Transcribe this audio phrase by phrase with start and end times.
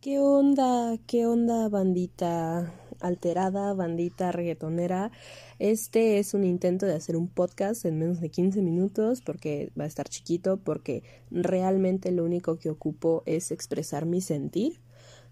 [0.00, 0.96] ¿Qué onda?
[1.08, 5.10] ¿Qué onda, bandita alterada, bandita reggaetonera?
[5.58, 9.82] Este es un intento de hacer un podcast en menos de 15 minutos porque va
[9.82, 14.80] a estar chiquito, porque realmente lo único que ocupo es expresar mi sentir.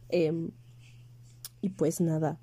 [0.09, 0.51] Em,
[1.61, 2.41] y pues nada,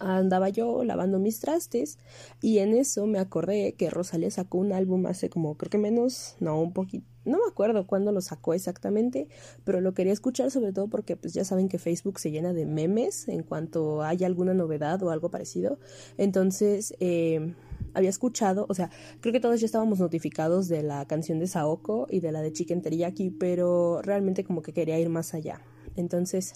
[0.00, 1.98] andaba yo lavando mis trastes
[2.40, 6.36] y en eso me acordé que Rosalía sacó un álbum hace como creo que menos,
[6.40, 9.28] no, un poquito, no me acuerdo cuándo lo sacó exactamente,
[9.64, 12.66] pero lo quería escuchar sobre todo porque pues ya saben que Facebook se llena de
[12.66, 15.78] memes en cuanto haya alguna novedad o algo parecido.
[16.16, 17.54] Entonces, eh,
[17.94, 22.06] había escuchado, o sea, creo que todos ya estábamos notificados de la canción de Saoko
[22.10, 25.60] y de la de Chicken Teriyaki, pero realmente como que quería ir más allá.
[25.96, 26.54] Entonces,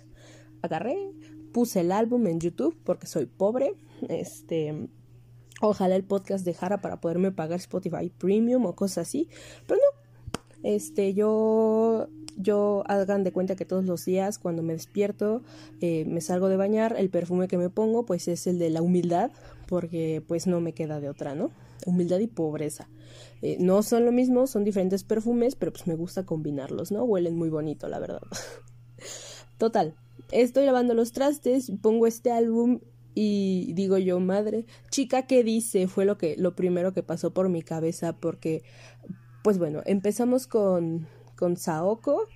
[0.63, 0.97] agarré,
[1.53, 3.75] puse el álbum en YouTube porque soy pobre.
[4.09, 4.89] Este,
[5.61, 9.29] ojalá el podcast dejara para poderme pagar Spotify Premium o cosas así,
[9.67, 10.00] pero no.
[10.63, 15.43] Este, yo yo hagan de cuenta que todos los días cuando me despierto
[15.81, 18.81] eh, me salgo de bañar el perfume que me pongo pues es el de la
[18.81, 19.31] humildad
[19.67, 21.51] porque pues no me queda de otra no
[21.87, 22.89] humildad y pobreza.
[23.43, 27.37] Eh, no son lo mismo son diferentes perfumes pero pues me gusta combinarlos no huelen
[27.37, 28.23] muy bonito la verdad.
[29.59, 29.95] Total
[30.33, 32.81] estoy lavando los trastes, pongo este álbum
[33.15, 35.89] y digo yo, madre, chica, ¿qué dice?
[35.89, 38.63] Fue lo que lo primero que pasó por mi cabeza porque
[39.43, 42.29] pues bueno, empezamos con con Saoko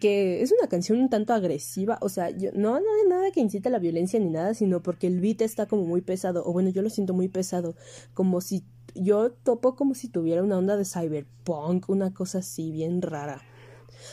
[0.00, 3.40] que es una canción un tanto agresiva, o sea, yo, no, no hay nada que
[3.40, 6.52] incite a la violencia ni nada, sino porque el beat está como muy pesado, o
[6.52, 7.74] bueno, yo lo siento muy pesado,
[8.12, 8.64] como si
[8.94, 13.42] yo topo como si tuviera una onda de cyberpunk, una cosa así bien rara.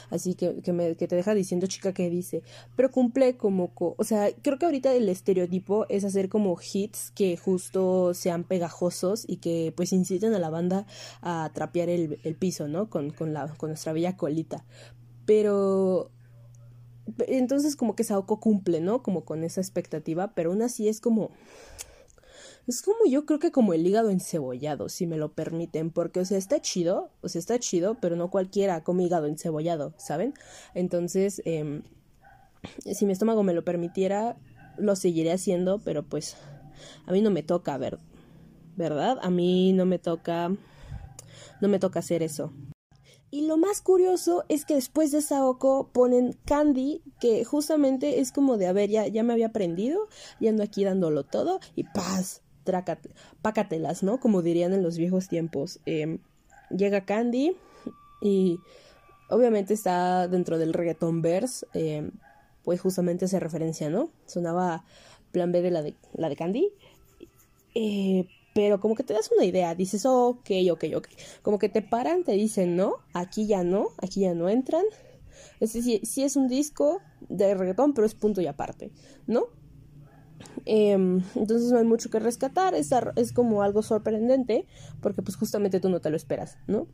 [0.10, 2.44] Así que, que, me, te deja diciendo chica que dice,
[2.76, 7.38] pero cumple como, o sea, creo que ahorita el estereotipo es hacer como hits que
[7.38, 10.86] justo sean pegajosos y que pues inciten a la banda
[11.22, 12.90] a trapear el, el piso, ¿no?
[12.90, 14.66] Con, con, la, con nuestra bella colita.
[15.26, 16.12] Pero
[17.28, 19.04] entonces como que Saoko cumple, ¿no?
[19.04, 21.32] Como con esa expectativa, pero aún así es como
[22.68, 26.26] es como yo creo que como el hígado encebollado, si me lo permiten, porque o
[26.26, 30.34] sea, está chido, o sea, está chido, pero no cualquiera come hígado encebollado, ¿saben?
[30.74, 31.82] Entonces, eh,
[32.94, 34.38] si mi estómago me lo permitiera,
[34.78, 36.38] lo seguiré haciendo, pero pues
[37.06, 38.00] a mí no me toca, ver,
[38.76, 39.18] ¿verdad?
[39.22, 40.50] A mí no me toca,
[41.62, 42.52] no me toca hacer eso.
[43.34, 48.58] Y lo más curioso es que después de Saoko ponen Candy, que justamente es como
[48.58, 50.10] de, a ver, ya, ya me había aprendido,
[50.42, 52.42] y ando aquí dándolo todo, y paz,
[53.42, 54.20] pácatelas, ¿no?
[54.20, 55.80] Como dirían en los viejos tiempos.
[55.86, 56.20] Em,
[56.70, 57.56] llega Candy
[58.22, 58.60] y
[59.30, 62.12] obviamente está dentro del reggaeton verse, em,
[62.64, 64.12] pues justamente hace referencia, ¿no?
[64.26, 64.86] Sonaba
[65.32, 66.72] plan B de la de, la de Candy.
[67.76, 71.08] Eh, pero como que te das una idea, dices, ok, ok, ok.
[71.42, 74.84] Como que te paran, te dicen, no, aquí ya no, aquí ya no entran.
[75.60, 78.92] Es decir, sí es un disco de reggaetón, pero es punto y aparte,
[79.26, 79.48] ¿no?
[80.66, 84.66] Em, entonces no hay mucho que rescatar, es, es como algo sorprendente,
[85.02, 86.88] porque pues justamente tú no te lo esperas, ¿no?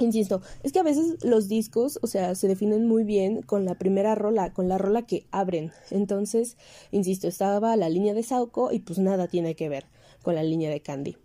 [0.00, 3.74] Insisto, es que a veces los discos, o sea, se definen muy bien con la
[3.74, 5.72] primera rola, con la rola que abren.
[5.90, 6.56] Entonces,
[6.92, 9.86] insisto, estaba la línea de Sauco y pues nada tiene que ver
[10.22, 11.16] con la línea de Candy.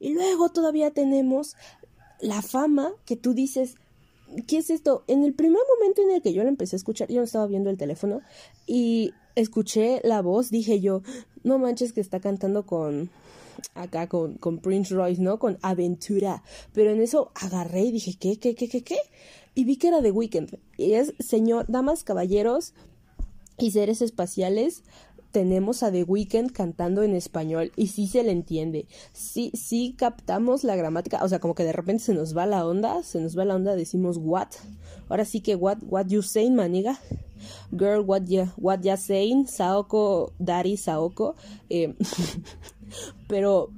[0.00, 1.56] Y luego todavía tenemos
[2.20, 3.76] la fama que tú dices,
[4.46, 5.04] ¿qué es esto?
[5.06, 7.46] En el primer momento en el que yo lo empecé a escuchar, yo no estaba
[7.46, 8.20] viendo el teléfono
[8.66, 11.02] y escuché la voz, dije yo,
[11.42, 13.10] no manches que está cantando con
[13.74, 15.38] acá con, con Prince Royce, ¿no?
[15.38, 16.42] Con Aventura.
[16.72, 18.98] Pero en eso agarré y dije, ¿qué, qué, qué, qué, qué?
[19.54, 20.58] Y vi que era de Weekend.
[20.76, 22.74] Y es, señor, damas, caballeros
[23.58, 24.82] y seres espaciales,
[25.34, 28.86] tenemos a The Weeknd cantando en español y sí se le entiende.
[29.12, 32.64] Sí, sí captamos la gramática, o sea, como que de repente se nos va la
[32.64, 34.50] onda, se nos va la onda, decimos what.
[35.08, 37.00] Ahora sí que what, what you saying, maniga.
[37.72, 41.34] Girl, what ya, what ya saying, Saoko, Daddy, Saoko.
[41.68, 41.96] Eh,
[43.28, 43.72] pero,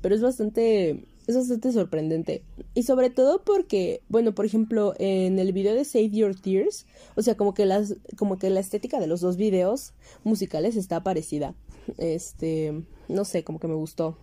[0.00, 2.42] pero es bastante es bastante sorprendente.
[2.74, 7.22] Y sobre todo porque, bueno, por ejemplo, en el video de Save Your Tears, o
[7.22, 9.94] sea, como que las, como que la estética de los dos videos
[10.24, 11.54] musicales está parecida.
[11.98, 14.18] Este, no sé, como que me gustó.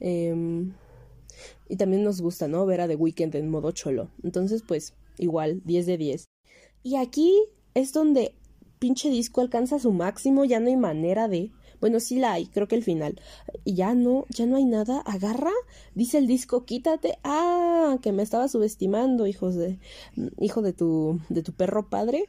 [0.00, 0.72] Em,
[1.68, 2.66] y también nos gusta, ¿no?
[2.66, 4.10] Ver a The Weeknd en modo cholo.
[4.22, 6.24] Entonces, pues, igual, 10 de 10.
[6.82, 7.34] Y aquí
[7.74, 8.34] es donde
[8.78, 11.50] pinche disco alcanza su máximo, ya no hay manera de
[11.80, 13.20] bueno, sí la hay, creo que el final.
[13.64, 15.00] Y ya no, ya no hay nada.
[15.00, 15.52] Agarra,
[15.94, 17.18] dice el disco, quítate.
[17.24, 19.78] Ah, que me estaba subestimando, hijos de,
[20.40, 22.26] hijo de tu, de tu perro padre.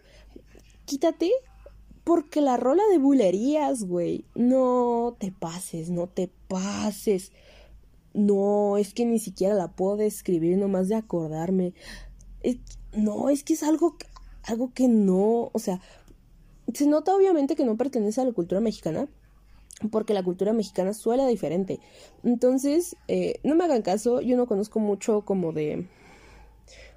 [0.86, 1.32] Quítate,
[2.04, 4.26] porque la rola de bulerías, güey.
[4.36, 7.32] No te pases, no te pases.
[8.14, 11.74] No, es que ni siquiera la puedo describir nomás de acordarme.
[12.94, 13.98] no, es que es algo,
[14.44, 15.82] algo que no, o sea,
[16.74, 19.08] se nota obviamente que no pertenece a la cultura mexicana,
[19.92, 21.80] porque la cultura mexicana suena diferente.
[22.24, 25.88] Entonces, eh, no me hagan caso, yo no conozco mucho como de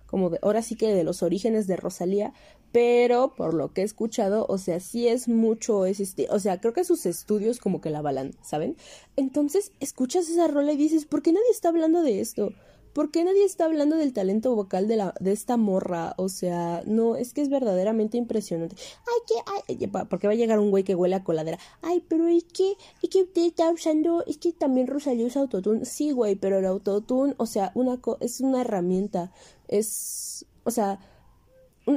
[0.07, 2.33] como de, ahora sí que de los orígenes de Rosalía,
[2.73, 6.73] pero por lo que he escuchado, o sea, sí es mucho ese o sea, creo
[6.73, 8.77] que sus estudios como que la avalan, ¿saben?
[9.17, 12.53] Entonces, escuchas esa rola y dices, ¿por qué nadie está hablando de esto?
[12.93, 16.15] ¿Por qué nadie está hablando del talento vocal de, la, de esta morra?
[16.17, 18.77] O sea, no, es que es verdaderamente impresionante.
[19.07, 21.59] Ay, que, ay, porque va a llegar un güey que huele a coladera.
[21.83, 25.85] Ay, pero es que, es que usted está usando, es que también Rosalía usa autotune.
[25.85, 29.33] Sí, güey, pero el autotune, o sea, una es una herramienta.
[29.69, 30.99] Es, o sea,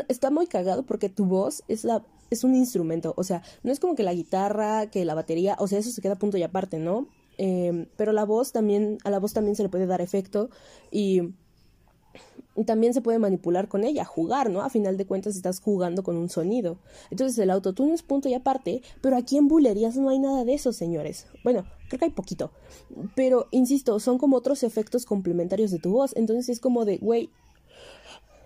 [0.08, 3.80] está muy cagado porque tu voz es la es un instrumento, o sea, no es
[3.80, 6.80] como que la guitarra, que la batería, o sea, eso se queda punto y aparte,
[6.80, 7.08] ¿no?
[7.38, 10.50] Em, pero la voz también, a la voz también se le puede dar efecto
[10.92, 11.34] y,
[12.66, 14.62] también se puede manipular con ella, jugar, ¿no?
[14.62, 16.78] A final de cuentas estás jugando con un sonido.
[17.10, 20.54] Entonces el autotune es punto y aparte, pero aquí en bulerías no hay nada de
[20.54, 21.26] eso, señores.
[21.44, 22.52] Bueno, creo que hay poquito.
[23.16, 26.16] Pero, insisto, son como otros efectos complementarios de tu voz.
[26.16, 27.32] Entonces es como de, güey,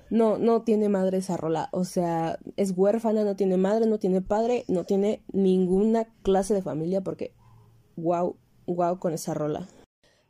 [0.10, 1.70] no, no tiene madre esa rola.
[1.72, 6.62] O sea, es huérfana, no tiene madre, no tiene padre, no tiene ninguna clase de
[6.62, 7.34] familia porque,
[7.98, 8.38] wow,
[8.68, 9.68] wow con esa rola.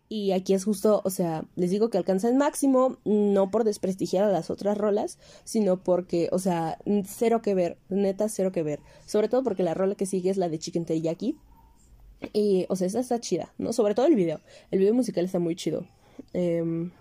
[0.10, 4.24] Y aquí es justo, o sea, les digo que alcanza el máximo, no por desprestigiar
[4.24, 8.80] a las otras rolas, sino porque, o sea, cero que ver, neta, cero que ver.
[9.06, 11.36] Sobre todo porque la rola que sigue es la de Chicken Teriyaki.
[12.32, 13.74] Y, o sea, esa está chida, ¿no?
[13.74, 14.40] Sobre todo el video.
[14.72, 15.86] El video musical está muy chido.
[16.32, 16.92] Em,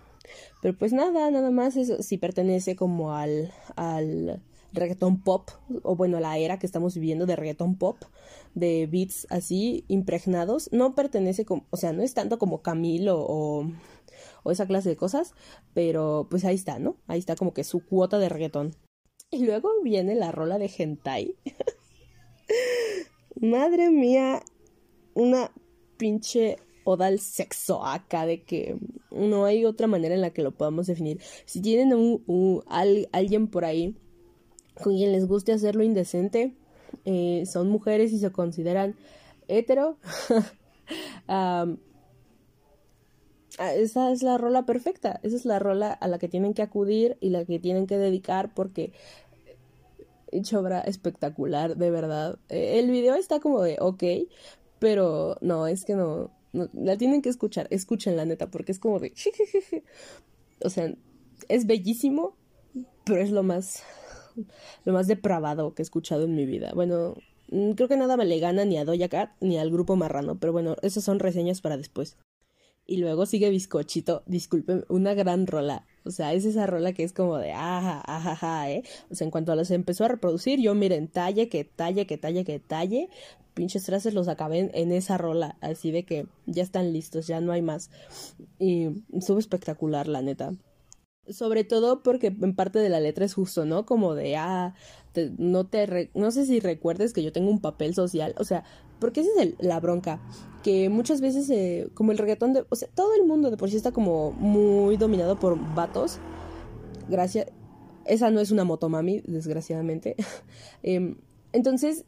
[0.61, 4.41] pero pues nada, nada más eso sí pertenece como al, al
[4.73, 5.49] reggaeton pop,
[5.83, 7.97] o bueno, la era que estamos viviendo de reggaeton pop,
[8.53, 13.69] de beats así impregnados, no pertenece como, o sea, no es tanto como Camilo o,
[14.43, 15.33] o esa clase de cosas,
[15.73, 16.97] pero pues ahí está, ¿no?
[17.07, 18.75] Ahí está como que su cuota de reggaeton.
[19.29, 21.35] Y luego viene la rola de hentai.
[23.41, 24.41] Madre mía,
[25.13, 25.51] una
[25.97, 28.77] pinche oda sexo acá de que
[29.11, 31.19] no hay otra manera en la que lo podamos definir.
[31.45, 32.63] Si tienen un,
[33.11, 33.97] alguien por ahí
[34.83, 36.55] quien les guste hacerlo indecente,
[37.05, 38.95] eh, son mujeres y se consideran
[39.47, 39.97] hetero.
[43.57, 47.17] esa es la rola perfecta, esa es la rola a la que tienen que acudir
[47.19, 48.93] y la que tienen que dedicar porque
[50.55, 52.39] obra espectacular, de verdad.
[52.49, 54.03] Eh, el video está como de ok,
[54.79, 56.31] pero no, es que no,
[56.73, 59.13] la tienen que escuchar, escuchen la neta, porque es como de
[60.63, 60.93] o sea,
[61.49, 62.35] es bellísimo,
[63.03, 63.83] pero es lo más
[64.85, 66.71] lo más depravado que he escuchado en mi vida.
[66.73, 67.15] Bueno,
[67.49, 70.39] mm, creo que nada me le gana ni a Doja Cat ni al grupo Marrano,
[70.39, 72.17] pero bueno, esas son reseñas para después.
[72.89, 75.85] Y luego sigue Bizcochito, disculpen, una gran rola.
[76.05, 78.83] O sea, es esa rola que es como de ajá, ajá, ajá, ¿eh?
[79.11, 82.17] O sea, en cuanto a las empezó a reproducir, yo miren, talle, que talle, que
[82.17, 83.09] talle, que talle.
[83.53, 87.51] Pinches frases los acabé en, esa rola, así de que ya están listos, ya no
[87.51, 87.89] hay más.
[88.57, 90.53] Y sube espectacular, la neta.
[91.29, 93.85] Sobre todo porque en parte de la letra es justo, ¿no?
[93.85, 94.73] Como de, ah,
[95.37, 98.63] no te, no sé si recuerdes que yo tengo un papel social, o sea,
[98.99, 100.19] porque esa es la bronca,
[100.63, 103.69] que muchas veces, eh, como el reggaetón, de, o sea, todo el mundo de por
[103.69, 106.19] sí está como muy dominado por vatos,
[107.09, 107.47] gracias,
[108.05, 110.15] esa no es una motomami, desgraciadamente,
[110.83, 111.17] em,
[111.53, 112.05] entonces,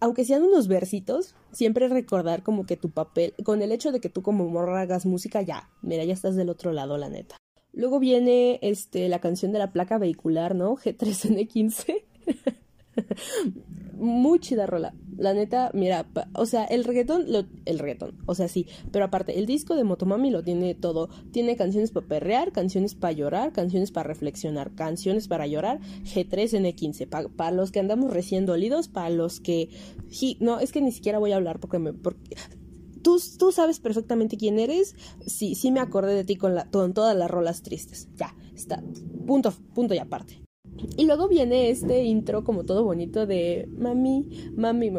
[0.00, 4.08] aunque sean unos versitos, siempre recordar como que tu papel, con el hecho de que
[4.08, 7.39] tú como morra hagas música, ya, mira, ya estás del otro lado, la neta.
[7.72, 10.76] Luego viene este, la canción de la placa vehicular, ¿no?
[10.76, 12.02] G3N15.
[13.96, 14.94] Muy chida rola.
[15.18, 19.38] La neta, mira, o sea, el reggaetón, lo, el reggaetón, o sea, sí, pero aparte,
[19.38, 21.10] el disco de Motomami lo tiene todo.
[21.30, 27.50] Tiene canciones para perrear, canciones para llorar, canciones para reflexionar, canciones para llorar, G3N15, para
[27.50, 29.68] los que andamos recién dolidos, para los que...
[30.40, 31.92] no, es que ni siquiera voy a hablar porque me...
[31.92, 32.36] Porque,
[33.02, 34.94] Tú, tú, sabes perfectamente quién eres.
[35.26, 38.08] Sí, sí me acordé de ti con, la, con todas las rolas tristes.
[38.16, 38.82] Ya, está.
[39.26, 40.42] Punto, punto y aparte.
[40.96, 44.92] Y luego viene este intro como todo bonito de mami, mami.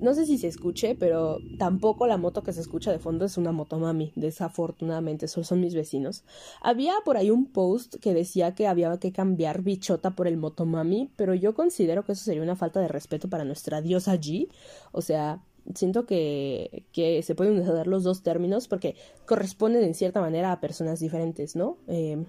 [0.00, 3.38] No sé si se escuche, pero tampoco la moto que se escucha de fondo es
[3.38, 4.12] una moto mami.
[4.16, 6.24] Desafortunadamente, solo son mis vecinos.
[6.60, 11.10] Había por ahí un post que decía que había que cambiar bichota por el motomami,
[11.16, 14.48] pero yo considero que eso sería una falta de respeto para nuestra diosa G.
[14.92, 15.42] O sea,
[15.74, 20.60] siento que, que se pueden usar los dos términos porque corresponden en cierta manera a
[20.60, 21.78] personas diferentes, ¿no?
[21.88, 22.24] Eh,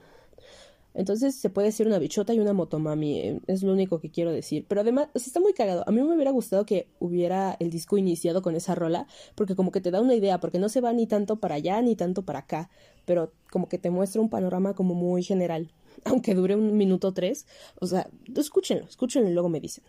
[0.96, 4.32] entonces se puede decir una bichota y una motomami, eh, es lo único que quiero
[4.32, 4.65] decir.
[4.68, 5.84] Pero además, está muy cagado.
[5.86, 9.72] A mí me hubiera gustado que hubiera el disco iniciado con esa rola, porque como
[9.72, 12.24] que te da una idea, porque no se va ni tanto para allá ni tanto
[12.24, 12.70] para acá,
[13.04, 15.74] pero como que te muestra un panorama como muy general,
[16.06, 17.46] aunque dure un minuto tres.
[17.82, 19.84] O sea, escúchenlo, escúchenlo y luego me dicen.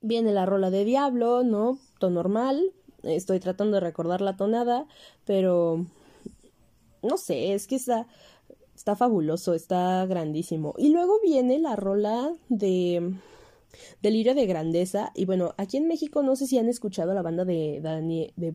[0.00, 1.78] Viene la rola de Diablo, ¿no?
[1.98, 2.72] Todo normal.
[3.02, 4.86] Estoy tratando de recordar la tonada,
[5.24, 5.86] pero
[7.02, 8.06] no sé, es que está,
[8.74, 10.74] está fabuloso, está grandísimo.
[10.78, 13.14] Y luego viene la rola de
[14.02, 15.12] Delirio de Grandeza.
[15.14, 18.54] Y bueno, aquí en México no sé si han escuchado la banda de Daniel, de,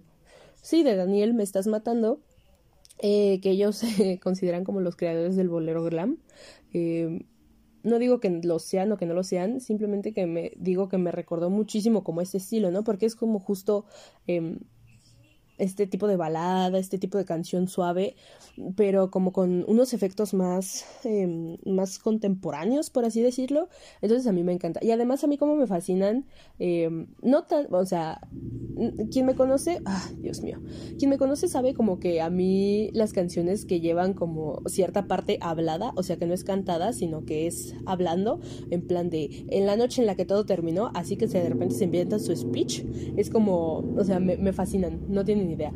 [0.61, 2.19] sí, de Daniel Me Estás Matando,
[2.99, 6.17] eh, que ellos se consideran como los creadores del bolero glam.
[6.73, 7.25] Eh,
[7.85, 10.97] no digo que lo sean o que no lo sean, simplemente que me digo que
[10.97, 12.83] me recordó muchísimo como ese estilo, ¿no?
[12.83, 13.85] Porque es como justo
[14.27, 14.59] em,
[15.57, 18.15] este tipo de balada, este tipo de canción suave,
[18.75, 23.69] pero como con unos efectos más, eh, más contemporáneos, por así decirlo.
[24.01, 24.79] Entonces a mí me encanta.
[24.83, 26.25] Y además a mí como me fascinan,
[26.59, 26.89] eh,
[27.21, 28.21] no tan, o sea,
[29.11, 30.59] quien me conoce, ah, Dios mío,
[30.97, 35.37] quien me conoce sabe como que a mí las canciones que llevan como cierta parte
[35.41, 38.39] hablada, o sea que no es cantada, sino que es hablando,
[38.71, 41.49] en plan de, en la noche en la que todo terminó, así que se de
[41.49, 42.83] repente se inventa su speech,
[43.17, 45.73] es como, o sea, me, me fascinan, no tienen idea.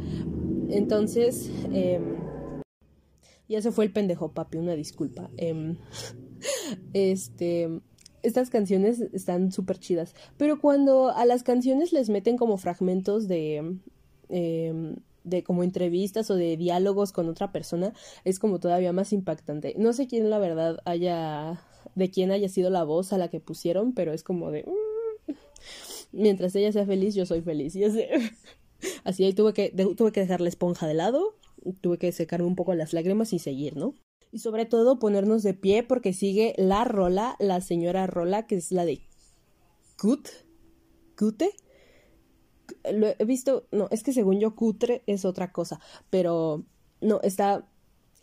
[0.70, 2.00] Entonces, eh,
[3.50, 5.30] ya se fue el pendejo, papi, una disculpa.
[5.38, 5.78] Em,
[6.94, 7.82] este,
[8.22, 10.14] estas canciones están súper chidas.
[10.38, 13.78] Pero cuando a las canciones les meten como fragmentos de.
[14.30, 14.96] Em,
[15.26, 19.76] de como entrevistas o de diálogos con otra persona, es como todavía más impactante.
[19.78, 21.62] No sé quién la verdad haya.
[21.96, 24.64] de quién haya sido la voz a la que pusieron, pero es como de.
[24.64, 25.34] Mm,
[26.12, 27.74] mientras ella sea feliz, yo soy feliz.
[27.74, 28.10] Ya sé.
[29.04, 31.36] Así ahí tuve que, tuve que dejar la esponja de lado,
[31.82, 33.94] tuve que secarme un poco las lágrimas y seguir, ¿no?
[34.32, 38.72] Y sobre todo ponernos de pie porque sigue la Rola, la señora Rola, que es
[38.72, 39.02] la de
[39.98, 40.28] Cut,
[41.18, 41.52] Cute.
[42.94, 46.64] Lo he visto, no, es que según yo Cutre es otra cosa, pero
[47.02, 47.68] no, está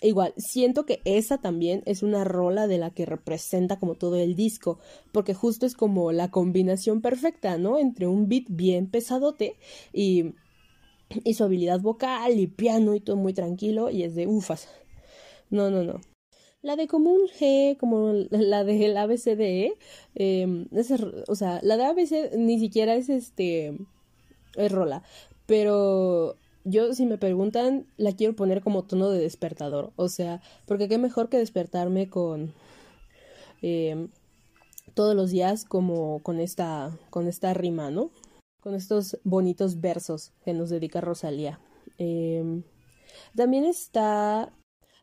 [0.00, 0.34] igual.
[0.36, 4.78] Siento que esa también es una rola de la que representa como todo el disco,
[5.12, 7.78] porque justo es como la combinación perfecta, ¿no?
[7.78, 9.56] Entre un beat bien pesadote
[9.92, 10.34] y
[11.24, 14.68] y su habilidad vocal y piano y todo muy tranquilo y es de ufas.
[15.50, 16.00] No, no, no.
[16.62, 19.74] La de como un G, como la del ABCDE,
[20.16, 20.66] eh,
[21.28, 23.78] o sea, la de ABC ni siquiera es este,
[24.56, 25.02] es rola,
[25.46, 30.88] pero yo si me preguntan la quiero poner como tono de despertador, o sea, porque
[30.88, 32.52] qué mejor que despertarme con
[33.62, 34.08] em,
[34.94, 38.10] todos los días como con esta, con esta rima, ¿no?
[38.66, 41.60] Con estos bonitos versos que nos dedica Rosalía.
[41.98, 42.64] Em,
[43.36, 44.52] también está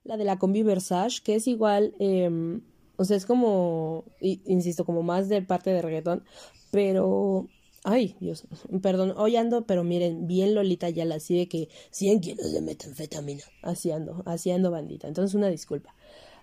[0.03, 2.59] la de la combi Versage, que es igual, em,
[2.97, 6.25] o sea, es como, insisto, como más de parte de reggaetón,
[6.71, 7.47] pero,
[7.85, 8.45] ay, Dios,
[8.81, 12.59] perdón, hoy ando, pero miren, bien Lolita ya la así de que 100 kilos de
[12.59, 15.95] metanfetamina, así ando, así ando bandita, entonces una disculpa.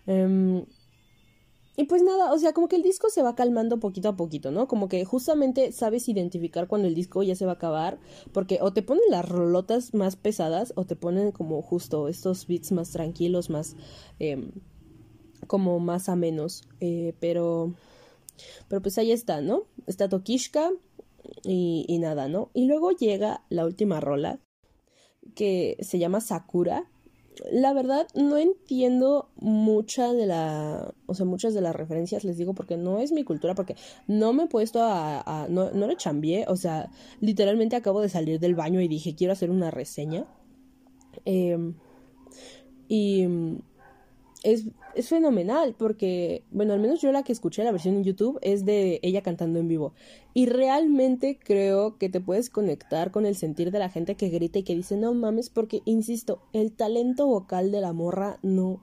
[0.06, 0.64] Em,
[1.80, 4.50] y pues nada, o sea, como que el disco se va calmando poquito a poquito,
[4.50, 4.68] ¿no?
[4.68, 7.98] Como que justamente sabes identificar cuando el disco ya se va a acabar,
[8.32, 12.70] porque o te ponen las rolotas más pesadas o te ponen como justo estos beats
[12.72, 13.76] más tranquilos, más...
[14.18, 14.50] Eh,
[15.46, 17.72] como más a menos, eh, pero...
[18.68, 19.62] Pero pues ahí está, ¿no?
[19.86, 20.70] Está Tokishka
[21.44, 22.50] y, y nada, ¿no?
[22.52, 24.38] Y luego llega la última rola
[25.34, 26.89] que se llama Sakura
[27.52, 32.54] la verdad no entiendo mucha de la, o sea, muchas de las referencias, les digo,
[32.54, 36.44] porque no es mi cultura, porque no me he puesto a, no, no le chambié,
[36.48, 40.26] o sea, literalmente acabo de salir del baño y dije, quiero hacer una reseña.
[41.24, 41.74] Em,
[42.88, 43.26] y
[44.42, 48.38] es, es fenomenal porque, bueno, al menos yo la que escuché la versión en YouTube
[48.42, 49.92] es de ella cantando en vivo.
[50.34, 54.58] Y realmente creo que te puedes conectar con el sentir de la gente que grita
[54.58, 58.80] y que dice, no mames, porque, insisto, el talento vocal de la morra no...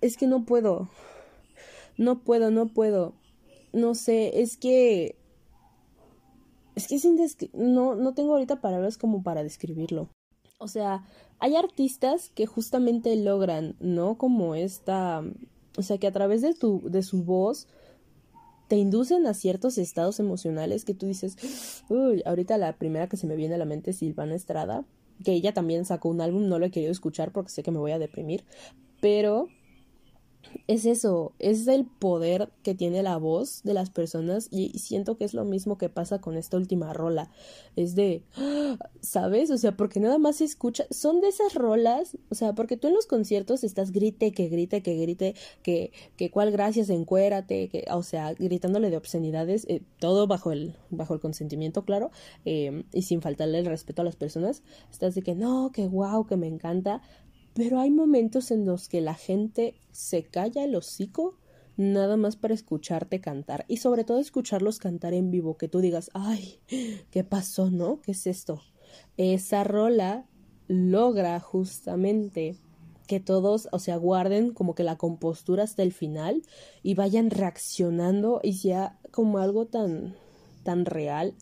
[0.00, 0.88] Es que no puedo.
[1.98, 3.14] No puedo, no puedo.
[3.72, 5.16] No sé, es que...
[6.74, 7.04] Es que es
[7.52, 10.08] no, no tengo ahorita palabras como para describirlo.
[10.58, 11.04] O sea,
[11.40, 14.16] hay artistas que justamente logran, ¿no?
[14.18, 15.24] Como esta,
[15.76, 17.66] o sea, que a través de tu, de su voz
[18.68, 23.26] te inducen a ciertos estados emocionales que tú dices, uy, ahorita la primera que se
[23.26, 24.84] me viene a la mente es Silvana Estrada,
[25.24, 27.78] que ella también sacó un álbum, no lo he querido escuchar porque sé que me
[27.78, 28.44] voy a deprimir,
[29.00, 29.48] pero
[30.66, 35.24] es eso, es el poder que tiene la voz de las personas y siento que
[35.24, 37.30] es lo mismo que pasa con esta última rola.
[37.76, 38.22] Es de,
[39.00, 39.50] ¿sabes?
[39.50, 42.88] O sea, porque nada más se escucha, son de esas rolas, o sea, porque tú
[42.88, 47.84] en los conciertos estás grite, que grite, que grite, que, que cuál gracias, encuérate, que,
[47.90, 52.10] o sea, gritándole de obscenidades, eh, todo bajo el, bajo el consentimiento, claro,
[52.44, 56.26] eh, y sin faltarle el respeto a las personas, estás de que no, que wow,
[56.26, 57.02] que me encanta,
[57.54, 61.36] pero hay momentos en los que la gente se calla el hocico,
[61.76, 66.10] nada más para escucharte cantar y sobre todo escucharlos cantar en vivo, que tú digas,
[66.14, 66.60] ay,
[67.10, 68.00] ¿qué pasó, no?
[68.00, 68.60] ¿Qué es esto?
[69.16, 70.26] Esa rola
[70.68, 72.56] logra justamente
[73.06, 76.42] que todos, o sea, guarden como que la compostura hasta el final
[76.82, 80.14] y vayan reaccionando y sea como algo tan,
[80.62, 81.34] tan real,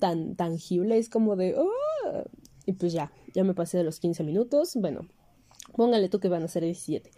[0.00, 2.24] tan tangible, es como de, oh",
[2.66, 5.06] y pues ya, ya me pasé de los 15 minutos, bueno,
[5.76, 7.10] Póngale tú que van a ser 17.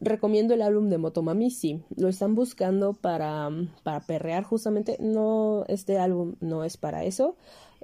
[0.00, 1.82] Recomiendo el álbum de Motomami, sí.
[1.96, 3.50] Lo están buscando para,
[3.82, 4.96] para perrear justamente.
[5.00, 7.36] No, este álbum no es para eso.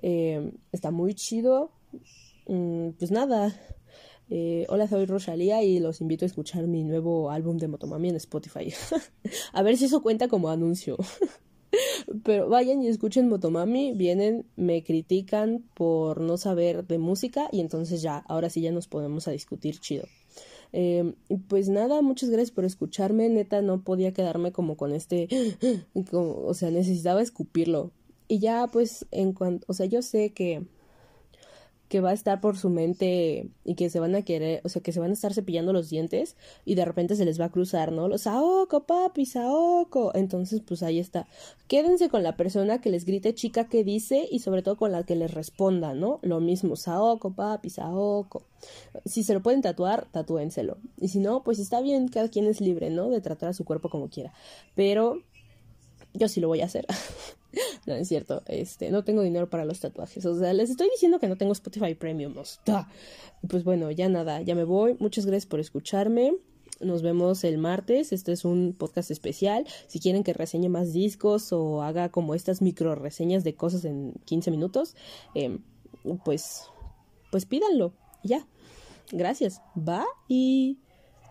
[0.02, 1.72] Eh, está muy chido.
[2.46, 3.54] Mm, pues nada.
[4.30, 8.16] Eh, hola, soy Rosalía y los invito a escuchar mi nuevo álbum de Motomami en
[8.16, 8.72] Spotify.
[9.52, 10.96] a ver si eso cuenta como anuncio.
[12.24, 18.02] Pero vayan y escuchen Motomami, vienen, me critican por no saber de música y entonces
[18.02, 20.04] ya, ahora sí ya nos podemos a discutir chido.
[20.72, 21.12] Eh,
[21.48, 25.28] pues nada, muchas gracias por escucharme, neta no podía quedarme como con este,
[26.12, 27.90] o sea, necesitaba escupirlo.
[28.28, 30.62] Y ya pues en cuanto, o sea, yo sé que
[31.92, 34.80] que va a estar por su mente y que se van a querer, o sea,
[34.80, 37.50] que se van a estar cepillando los dientes y de repente se les va a
[37.50, 38.08] cruzar, ¿no?
[38.08, 40.11] Los Saoko, papi, Saoko.
[40.14, 41.28] Entonces, pues ahí está.
[41.68, 45.04] Quédense con la persona que les grite chica que dice y sobre todo con la
[45.04, 46.18] que les responda, ¿no?
[46.22, 48.46] Lo mismo, Saoko, papi, Saoko.
[49.04, 50.78] Si se lo pueden tatuar, tatúenselo.
[50.99, 53.11] Y si no, pues está bien, cada quien es libre, ¿no?
[53.11, 54.32] De tratar a su cuerpo como quiera.
[54.75, 55.20] Pero
[56.14, 56.87] yo sí lo voy a hacer.
[57.87, 60.25] no es cierto, este, no tengo dinero para los tatuajes.
[60.26, 62.35] O sea, les estoy diciendo que no tengo Spotify Premium.
[63.49, 64.97] Pues bueno, ya nada, ya me voy.
[64.99, 66.35] Muchas gracias por escucharme.
[66.80, 68.12] Nos vemos el martes.
[68.12, 69.66] Este es un podcast especial.
[69.87, 74.14] Si quieren que reseñe más discos o haga como estas micro reseñas de cosas en
[74.25, 74.97] 15 minutos,
[75.35, 75.61] em,
[76.25, 76.64] pues,
[77.30, 77.92] pues pídanlo.
[78.25, 78.47] Ya.
[79.12, 79.61] Gracias.
[79.75, 80.91] Bye.